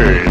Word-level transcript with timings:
Okay 0.00 0.29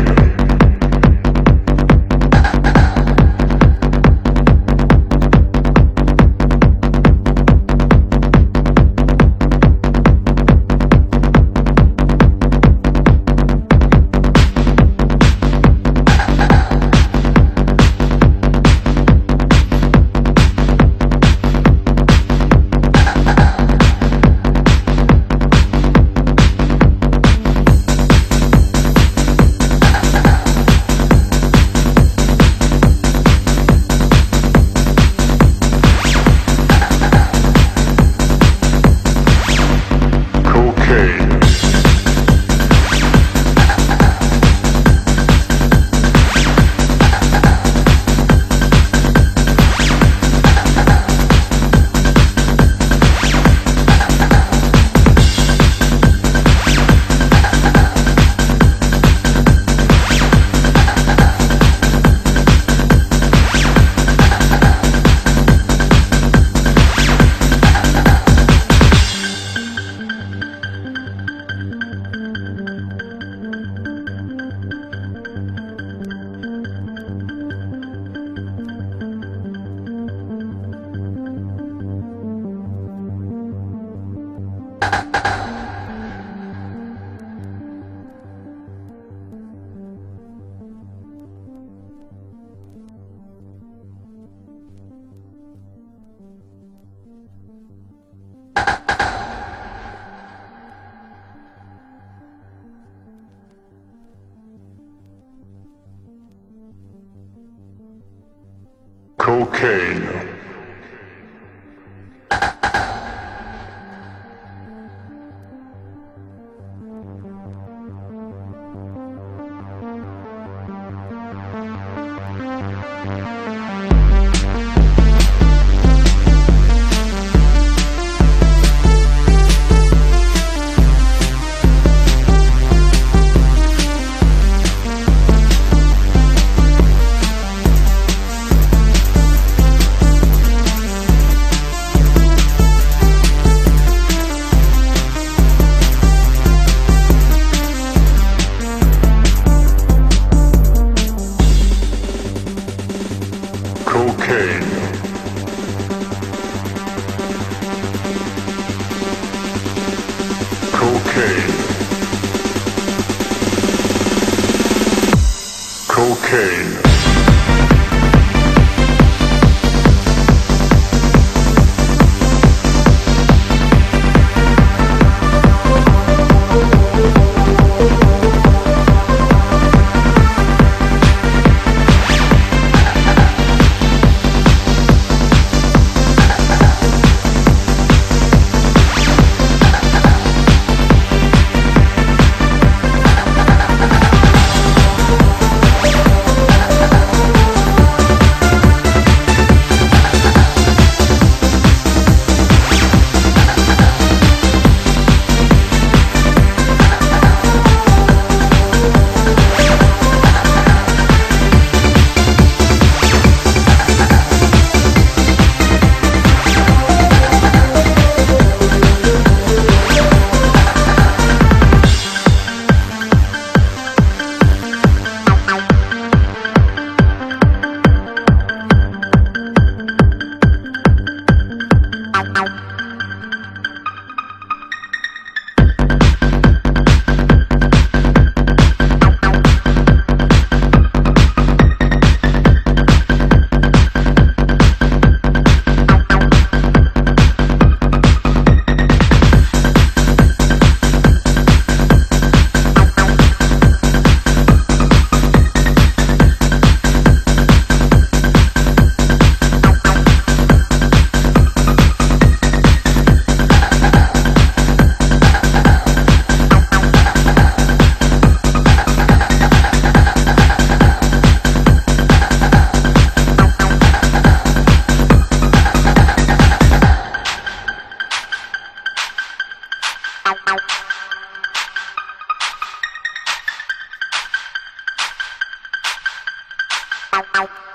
Cocaine. 287.19 287.68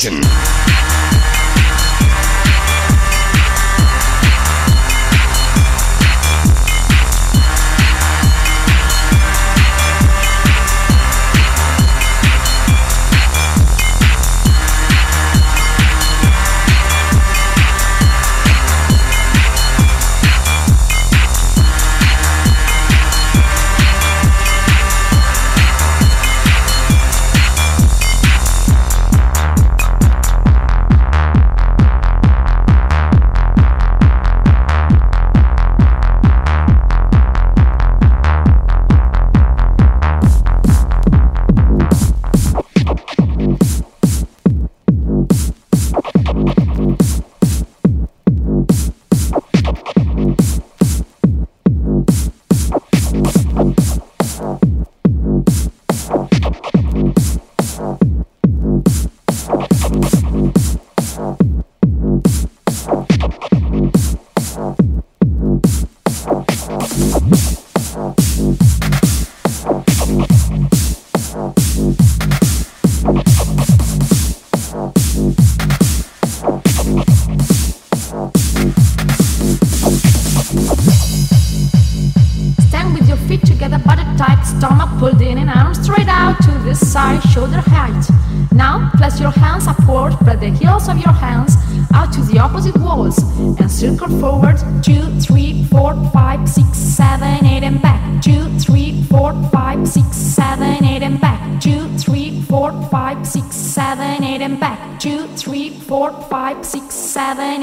Fuck 0.00 1.19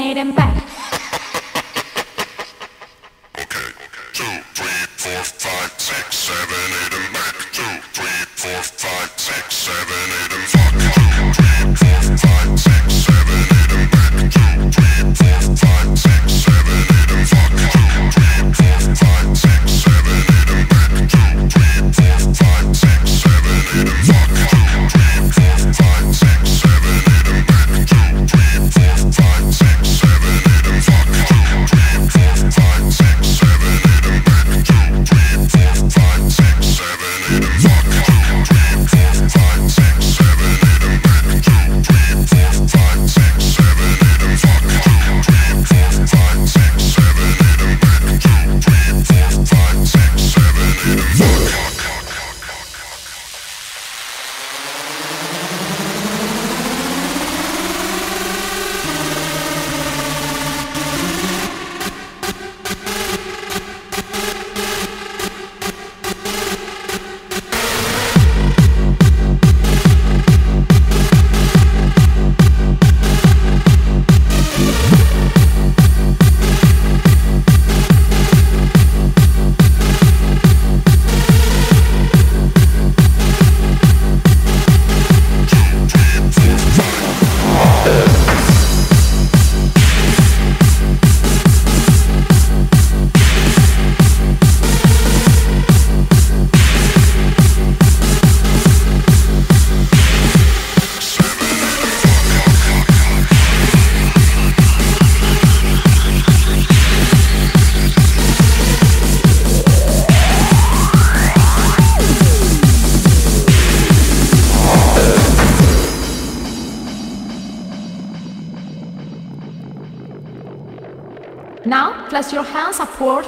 eight, 0.08 0.16
and 0.18 0.34
fuck 0.34 0.67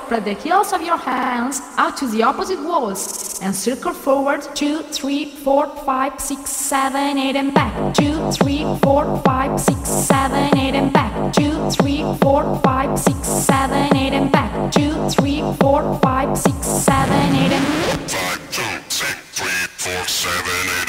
spread 0.09 0.25
the 0.25 0.33
heels 0.33 0.73
of 0.73 0.81
your 0.81 0.97
hands 0.97 1.61
out 1.77 1.95
to 1.95 2.07
the 2.07 2.23
opposite 2.23 2.59
walls, 2.63 3.39
and 3.43 3.55
circle 3.55 3.93
forward 3.93 4.41
2, 4.55 4.81
3, 4.81 5.25
4, 5.25 5.67
5, 5.85 6.19
6, 6.19 6.49
7, 6.49 7.17
8, 7.19 7.35
and 7.35 7.53
back. 7.53 7.93
2, 7.93 8.31
3, 8.31 8.79
4, 8.81 9.21
5, 9.23 9.59
6, 9.59 9.87
7, 9.87 10.57
8, 10.57 10.73
and 10.73 10.91
back. 10.91 11.33
2, 11.33 11.69
3, 11.69 12.17
4, 12.23 12.59
5, 12.63 12.99
6, 12.99 13.27
7, 13.27 13.97
8, 13.97 14.13
and 14.13 14.31
back. 14.31 14.71
2, 14.71 15.09
3, 15.11 15.41
4, 15.61 15.99
5, 15.99 16.37
6, 16.39 16.55
7, 16.57 17.35
8, 17.35 17.51
and 17.53 18.09
5, 18.09 18.51
2, 18.51 18.63
6, 18.89 19.13
3, 19.37 19.47
4, 19.77 20.07
7, 20.07 20.87
8, 20.87 20.88